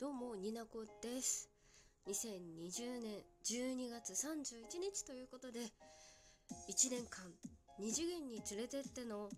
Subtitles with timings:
[0.00, 1.48] どうもになこです。
[2.08, 5.60] 2020年12月31日ということで
[6.68, 7.30] 1年間
[7.78, 9.30] 二次元に連れてっての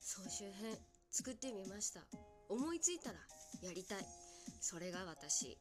[0.00, 0.76] 総集編
[1.12, 2.00] 作ってみました。
[2.48, 3.18] 思いついたら
[3.62, 3.98] やりたい。
[4.60, 5.56] それが私。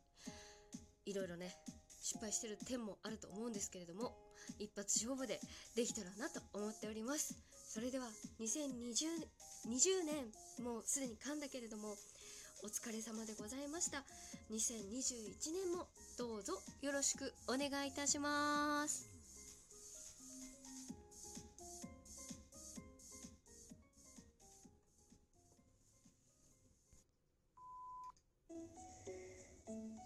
[1.05, 1.55] いろいろね
[2.01, 4.15] 失敗してる点もあると思うんですけれども
[4.57, 5.39] 一発勝負で
[5.75, 7.37] できたらなと思っております。
[7.69, 8.07] それでは
[8.41, 9.29] 2020
[9.69, 11.95] 20年もうすでに噛んだけれども
[12.63, 13.97] お疲れ様でございました。
[14.49, 15.85] 2021年も
[16.17, 19.09] どうぞよろしくお願いいたします。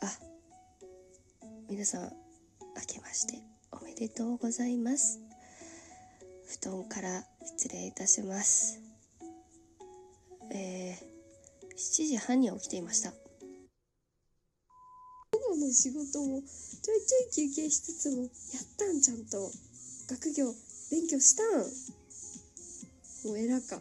[0.02, 0.08] あ
[1.70, 2.10] 皆さん明
[2.88, 3.40] けまして
[3.72, 5.20] おめでとうございます。
[6.48, 8.82] 布団から失礼いたします。
[10.52, 11.07] えー、
[11.78, 13.12] 7時半に起きていました。
[13.12, 13.18] 午
[15.52, 18.32] 後の仕事もちょいちょい休憩しつつもやっ
[18.80, 19.52] たんちゃんと。
[20.10, 20.56] 学業
[20.90, 21.46] 勉強したん。
[23.30, 23.80] もう偉か。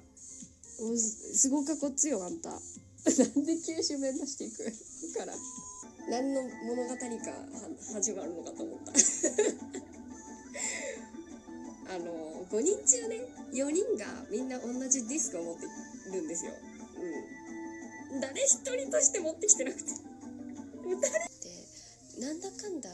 [0.78, 2.50] もうすごかこっつよあんた。
[2.50, 2.58] なん
[3.46, 4.62] で九州弁出していく？
[5.18, 5.32] から
[6.10, 6.96] 何の物語か
[7.94, 8.92] 始まるのかと思った。
[11.94, 13.22] あの5人中ね
[13.54, 15.62] 4人がみんな同じディスクを持って
[16.12, 16.52] るんですよ。
[18.20, 19.84] 誰一人として持ってきてなくて。
[19.84, 19.92] で
[22.26, 22.88] なんだかんだ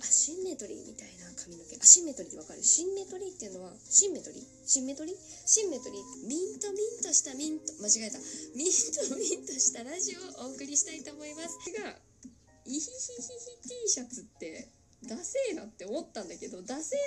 [0.00, 1.76] アシンメトリーみたいな髪の毛。
[1.76, 2.62] アシンメトリーってわかる？
[2.62, 4.44] シンメトリーっていうのはシンメトリー？
[4.66, 5.16] シンメトリー？
[5.46, 7.72] シンメトリーミントミントしたミント。
[7.82, 8.18] 間違えた。
[8.54, 11.48] ミントミントしたラジオをお送りしたいと思います。
[11.82, 11.96] が
[12.66, 12.92] イヒヒヒ
[13.62, 14.68] ヒ T シャツって
[15.06, 16.98] ダセーなって思ったんだけどダセー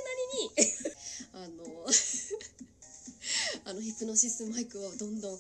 [1.38, 1.86] なりに あの
[3.66, 5.40] あのヒプノシスマイクをどんどんあの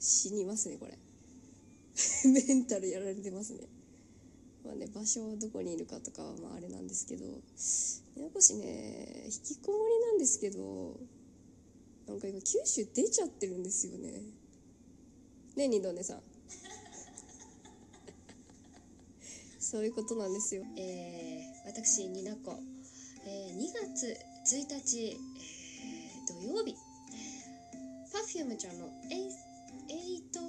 [0.00, 0.98] 死にますねこれ。
[2.26, 3.68] メンタルやられてますね。
[4.64, 7.24] まあね場所どこにいるかとかはまああれなんですけど
[8.16, 10.96] ややこしね引きこもりなんですけど
[12.08, 14.22] なんか今九州出ちゃってるんですよね。
[15.56, 16.22] ねえ二度寝さん。
[19.58, 20.62] そういうことなんですよ。
[20.76, 22.56] えー、私になこ、
[23.26, 24.16] えー、2月
[24.54, 25.18] 1日、えー
[26.28, 26.76] 土曜日。
[28.12, 29.28] Perfume ちゃんのエイ
[29.88, 30.40] エイト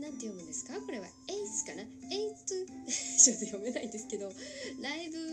[0.00, 0.80] なんて読むんですか？
[0.80, 1.06] これは。
[1.06, 1.82] エイスかな？
[1.82, 1.88] エイ
[2.34, 2.38] ト
[2.90, 4.32] ちょっと読めないんですけど
[4.80, 5.24] ライブの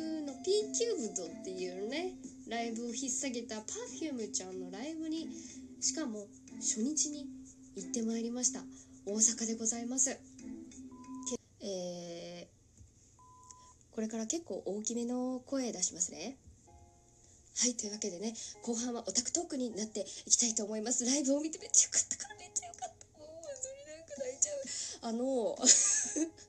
[0.44, 2.14] P キューブドっていうね
[2.50, 5.30] ライブを引っ提げた Perfume ちゃんのライブに
[5.80, 6.28] しかも
[6.60, 7.28] 初日に
[7.76, 8.62] 行ってまいりました。
[9.06, 10.20] 大阪でございます。
[11.64, 16.38] えー、これから結構大きめの声出しますね。
[17.58, 21.06] はいというわけでね後半はオタクトークになっていきたいと思います。
[21.06, 22.18] ライブを見てめっちゃよかった。
[22.18, 23.20] からめっちゃよかった。
[23.20, 24.62] もう本当になんか泣いちゃう。
[25.02, 25.58] あの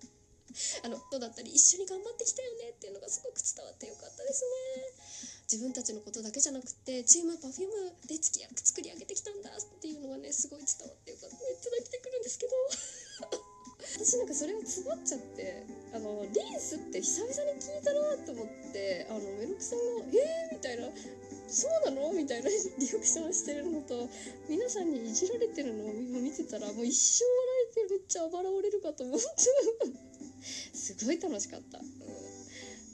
[1.13, 5.45] あの人だったり一緒に頑張ってきたよねっていうのがすごく伝わってよかったですね。
[5.45, 11.37] 自分たちのことだけじゃなくてチーム Perfume で付き合作り上げてきたんだっていうのがねすごい伝わってよかった。
[11.37, 12.57] めっちゃ泣いてくるんですけど。
[13.83, 20.87] 私なんかそれを詰まっちゃってあのリンスって久々に聞いたなと思ってあのメロクさんが「えー?」みたいな
[21.51, 24.09] 「そうなの?」みたいな リアクションしてるのと
[24.49, 27.37] 皆さんにいじられてるのを見てたらもう一生笑
[27.71, 29.27] えてめっちゃ暴られるかと思って。
[30.43, 31.79] すごい楽しかった。
[31.79, 32.33] うん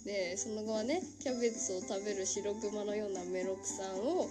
[0.09, 4.27] でその後はねキャベツを食べる白熊のようなメロクさんを、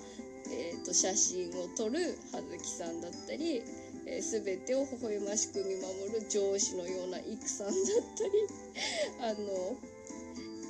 [0.50, 3.62] えー、と写真を撮る葉月さんだったり、
[4.08, 7.76] えー、全てを微笑ましく見守る上司のような育さんだっ
[8.18, 8.32] たり
[9.22, 9.78] あの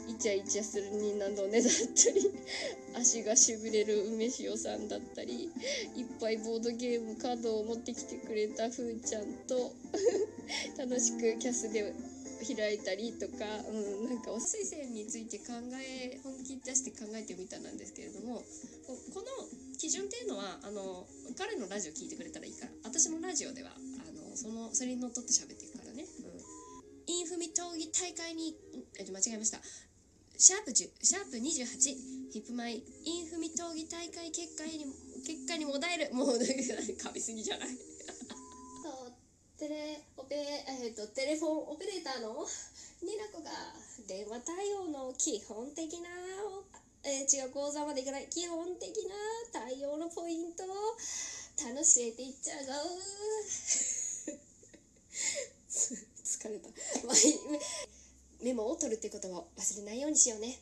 [0.09, 2.31] イチャイチャするニーナドネだったり
[3.00, 5.46] 足がしびれる梅塩さんだったり
[5.96, 9.72] いっぱいボードゲームカードを持ってきてくれたふーちゃんと
[10.78, 11.94] 楽しくキャスで
[12.45, 18.43] 開いたりとか、うん、なんかお推薦について考え本気出して考えてみたなんですけれども
[18.85, 19.28] ここの
[19.78, 21.05] 基準っていうのはあの
[21.37, 28.55] 彼のラジオ聞いてくれたらいいから私のラジオではあのそのそれにのっとって喋っていくからね、うん、インフミ闘技大会に
[28.99, 29.59] え間違えました。
[30.39, 34.85] シャープ10シャープ28ヒップマイインフミ闘技大会結果に
[35.25, 36.13] 結果にもだえる。
[36.13, 37.69] もう噛みすぎじゃない？
[37.69, 39.13] そう
[39.57, 42.46] テレオペ、えー、とテレフォンオペレーターの
[43.02, 43.50] ニナコが
[44.08, 46.09] 電話対応の基本的な、
[47.03, 48.28] えー違う講座までいかない。
[48.29, 49.16] 基本的な
[49.53, 50.68] 対応のポイントを
[51.64, 52.74] 楽しえていっちゃうぞ。
[56.28, 56.70] 疲れた、
[58.41, 60.59] メモを取るってことを忘れないようにしようね。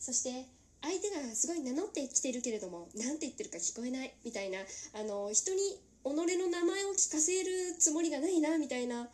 [0.00, 0.48] そして
[0.80, 4.14] 相手がすごい名乗ってきてるけれども何て言ってるか聞こえない。
[4.24, 9.08] みたいなあの人に己の名前を聞かせるつもりがないなみたいな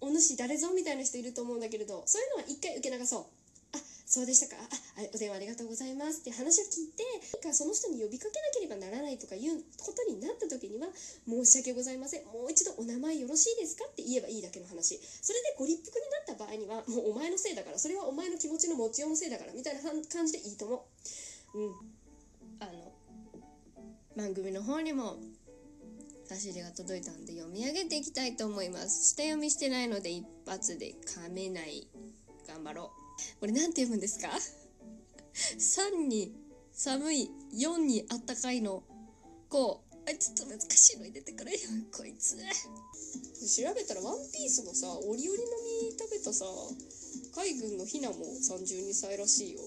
[0.00, 3.24] お主誰ぞみたいな人いると思うんだけれどそういうのは一回受け流そう。
[3.72, 4.62] あそうでしたか。
[4.62, 7.02] あお電話ありがとうございますって話を聞いて
[7.52, 10.86] その人に呼びかけなければならないとかいうことになった時には
[11.26, 12.24] 申し訳ございません。
[12.26, 15.00] もう一度お名前よろしいですかって言えばいいだけの話。
[15.00, 20.84] それでご立腹になった場合にはもうお前のせいだからそれはお前の気持ちの持ちようのせいだからみたいな感じでいいと思
[21.54, 21.58] う。
[21.58, 21.74] うん。
[22.60, 22.92] あの
[24.16, 25.16] 番組の方にも
[26.28, 29.10] 差し入れが届いたんで読み上げていきたいと思います。
[29.14, 31.86] 下読みしてないので一発で噛めない。
[32.48, 32.92] 頑張ろ
[33.36, 33.40] う。
[33.40, 34.28] これ何て読むんですか？
[35.34, 36.34] 3に
[36.72, 38.82] 寒い4にあったかいの。
[39.48, 41.58] こうあちょっと難しいの入れてくれよ。
[41.96, 42.36] こいつ。
[42.36, 45.44] 調べたらワンピースのさ折々の
[45.82, 46.44] 実食べたさ
[47.34, 49.60] 海軍のヒナも32歳らしいよ。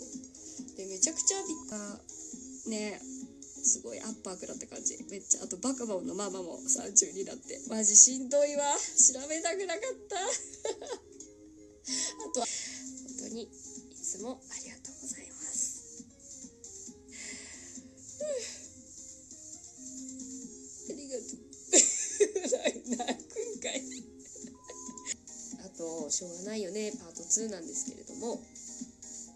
[0.76, 2.00] でめちゃくちゃびっか
[2.68, 3.02] ね。
[3.64, 4.98] すごいアッパー食らった感じ。
[5.10, 7.60] めっちゃあとバカボンのママも32だって。
[7.70, 8.64] マジしんどいわ。
[8.76, 10.18] 調べたくなかった。
[12.30, 13.50] あとは本当にい
[13.96, 16.04] つもありがとうございます。
[20.90, 21.50] ありがとう。
[22.90, 23.84] 泣くんかい
[25.64, 26.92] あとしょうがないよね。
[27.00, 28.42] パート2なんですけれども。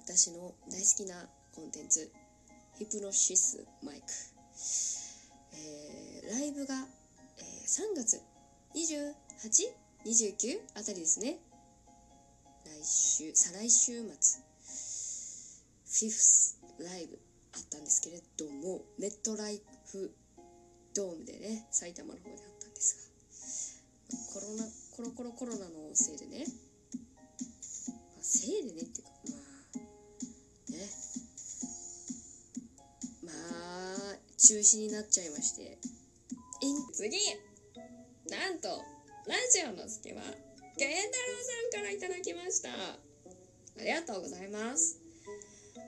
[0.05, 2.11] 私の大好きなコンテンツ。
[2.77, 4.05] ヒプノシスマイク、
[5.53, 6.87] えー、ライブが、
[7.37, 8.19] えー、3月
[8.75, 11.37] 2829あたりですね。
[12.65, 14.01] 来週再来週末。
[14.01, 17.19] フィフスライブ
[17.55, 19.61] あったんですけれどもメットライ
[19.91, 20.11] フ
[20.95, 23.03] ドームでね埼玉の方であったんですが。
[24.33, 24.65] コロナ
[24.95, 26.45] コロコロコロナのせいでね、
[34.45, 35.77] 中止になっちゃいまして。
[36.93, 37.17] 次。
[38.29, 38.67] なんと
[39.27, 40.21] ラジオの好きは
[40.77, 42.69] 健太郎さんからいただきました。
[42.69, 42.73] あ
[43.79, 44.99] りがとうございます。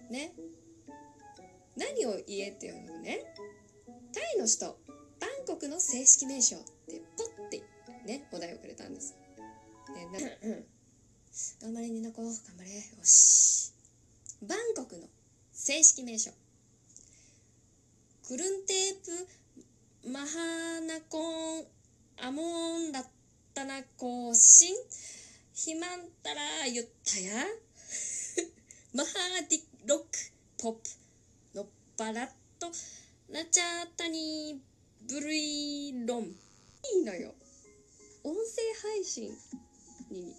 [0.10, 0.34] ね。
[1.76, 3.20] 何を言えっていうのね。
[4.14, 4.78] タイの首都
[5.20, 7.62] バンコクの正式名称ってポッて
[8.06, 9.16] ねお題をくれたんです。
[9.94, 10.20] でな
[11.62, 12.22] 頑張れニナコ。
[12.22, 12.70] 頑張れ。
[12.74, 13.74] よし。
[14.42, 15.08] バンコクの
[15.52, 16.32] 正式名称
[18.28, 20.26] クルンテープマハ
[20.82, 21.64] ナコン
[22.18, 23.04] アモンラッ
[23.54, 24.76] タナコシン
[25.54, 27.46] ヒマンタラユッタヤ。
[28.96, 29.12] マハ
[29.48, 30.06] ディロック
[30.58, 30.90] ポップ。
[31.54, 32.72] ノッパラット。
[33.30, 34.60] ナチャータニ
[35.08, 36.36] ブルイロン。
[36.96, 37.36] いいのよ。
[38.24, 38.42] 音声
[38.82, 39.38] 配信
[40.10, 40.34] に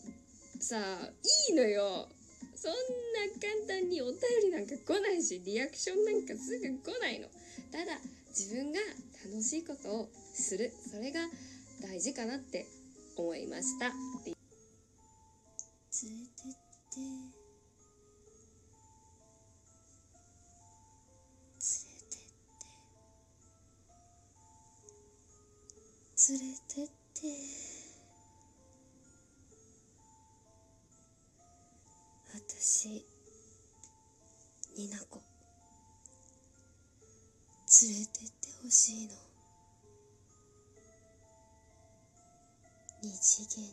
[0.59, 1.07] さあ
[1.49, 2.09] いいのよ。
[2.57, 2.77] そんな
[3.41, 7.29] 簡単にお便りなんか来ないしリアクションなんかすぐ来ないの。
[7.77, 7.93] ただ
[8.31, 8.81] 自分が
[9.23, 10.73] 楽しいことをする。
[10.91, 11.21] それが
[11.83, 12.65] 大事かなって
[13.19, 13.89] 思いました。
[13.89, 14.01] 連れ
[16.25, 16.57] てって。
[26.31, 26.47] 連れてって。
[26.49, 26.93] 連れてって
[32.35, 33.07] 私
[34.77, 35.23] になこ
[37.83, 39.13] 連れてってほしいの。
[43.03, 43.67] 二次元に。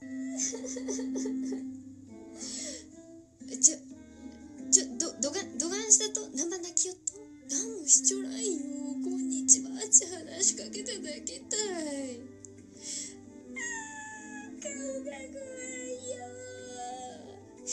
[3.60, 3.76] ちょ
[4.70, 6.22] ちょどどがんどがんしたと？
[6.34, 7.22] 生泣きよっとが
[7.62, 8.29] んもしちょら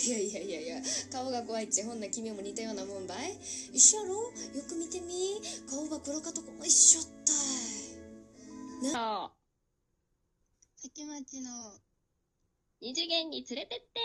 [0.07, 3.37] いやいやいやいや顔が怖いっちほんな君も似たようなもんばい。
[3.73, 4.13] 一緒やろ？
[4.13, 4.31] よ
[4.65, 5.41] く見てみ。
[5.69, 7.33] 顔が黒かとこも一緒った
[8.87, 8.93] い。
[8.93, 9.33] な
[10.77, 11.49] 関町の
[12.79, 13.99] 二次元に連れてって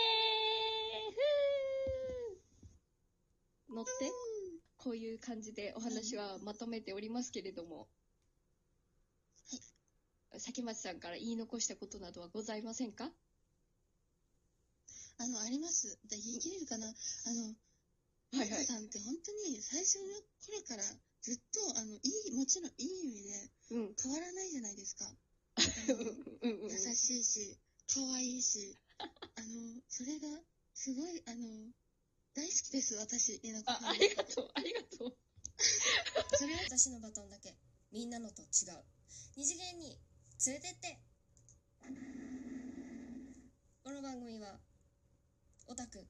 [3.69, 3.75] ふー。
[3.75, 3.91] 乗って。
[4.75, 7.87] こういう感じでお話はまとめておりますけれども、
[9.49, 9.55] は
[10.35, 10.39] い。
[10.41, 13.09] 崎町さんから言い残したことなどはございませんか？
[15.17, 15.97] あの、あります。
[16.09, 16.87] で言い切れるかな？
[16.87, 17.55] あの、
[18.39, 18.65] はいはい。
[18.65, 20.05] さんって本当に最初の
[20.41, 20.83] 頃から
[21.21, 23.95] ずっと、あの、いい、もちろんいい意味でうん。
[24.01, 25.05] 変わらないじゃないですか。
[26.41, 26.71] うん。
[26.71, 30.27] 優しいし、可愛いし、あの、それが、
[30.73, 31.71] すごい、あの、
[32.33, 33.89] 大好きです、私、えなこあ、さん。
[33.89, 35.17] ありがとう、ありがとう。
[36.37, 37.55] それは、私のバトンだけ
[37.91, 38.83] みんなのと違う
[39.35, 39.99] 二次元に
[40.47, 40.99] 連れてって
[43.83, 44.59] この番組は
[45.67, 46.07] オタク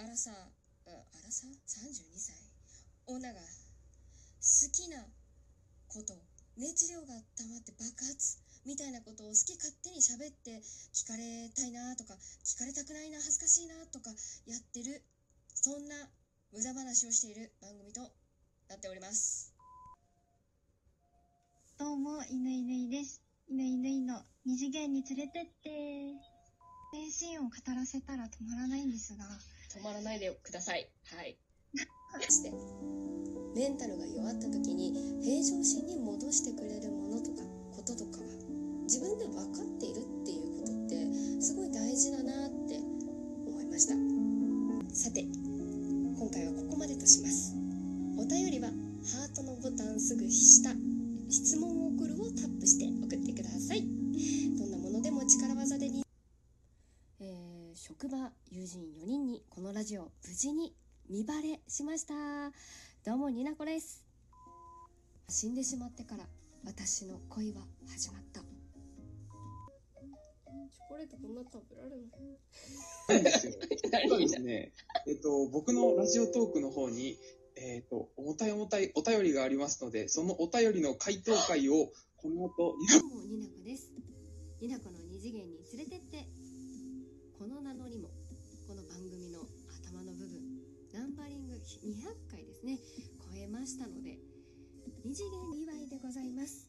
[0.00, 2.32] アラサーアラサー？32歳
[3.06, 3.44] 女が好
[4.72, 5.04] きな
[5.88, 6.16] こと
[6.56, 10.64] 熱量が溜まって爆発みたいなことを好き勝手に喋って
[10.96, 12.14] 聞かれたいなとか
[12.48, 14.08] 聞かれたくないな恥ずかしいなとか
[14.48, 15.04] やってる
[15.52, 16.08] そんな
[16.50, 18.00] 無駄話をしている番組と
[18.72, 19.52] なっております
[21.78, 23.20] どうも、犬犬いです。
[23.48, 26.40] 犬犬いの二次元に連れてって。
[26.92, 29.24] 名シーンを語らせたら止まらないんですが、
[29.70, 30.90] 止まらないでください。
[31.14, 31.38] はい。
[32.28, 32.52] して。
[33.54, 37.42] メンタルが弱った時に平常心に戻してくれるものとか
[37.74, 38.26] こととかは
[38.84, 42.78] 自分で分かっているっていうことってすごい大事だなって
[43.46, 43.94] 思いました。
[44.94, 47.54] さて今回はここまでとします。
[48.18, 50.74] お便りはハートのボタンすぐ下
[51.28, 51.69] 質問
[60.40, 60.72] 事に
[61.10, 62.14] 見バレしました。
[63.04, 64.06] どうもニナコです。
[65.28, 66.24] 死んでしまってから
[66.64, 68.40] 私の恋は始まった。
[68.40, 68.48] チョ
[70.88, 71.96] コレートこんな食べられな
[74.16, 74.20] い。
[74.22, 74.72] ですね、
[75.06, 77.18] えっと、僕のラジオトークの方に、
[77.56, 82.76] えっと、重たい重たいお便りがありますので、そのお便りの回答会を、この後、どう
[83.14, 83.92] もニナコです。
[84.62, 85.99] ニナコの二次元に連れて
[91.90, 92.78] 200回ですね
[93.18, 94.18] 超えましたので
[95.04, 96.68] 二次元祝いでございます。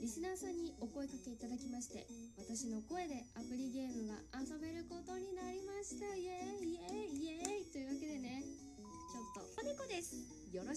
[0.00, 2.06] リスナーさんにお声かけいただきまして
[2.38, 6.06] 私の声でアプリゲームが遊べることになりました。
[6.16, 10.37] イエーイイエーイイエーイというわけでねちょっとおでこです。